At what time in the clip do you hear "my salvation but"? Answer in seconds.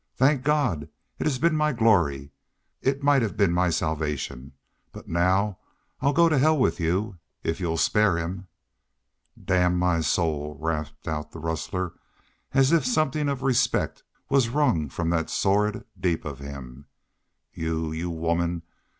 3.51-5.07